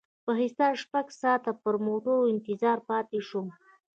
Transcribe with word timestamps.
په 0.25 0.31
حساب 0.41 0.73
شپږ 0.83 1.05
ساعته 1.21 1.51
پر 1.63 1.75
لار 1.75 1.85
موټر 1.87 2.15
ته 2.21 2.27
انتظار 2.33 2.77
پاتې 2.89 3.19
شوم. 3.27 3.47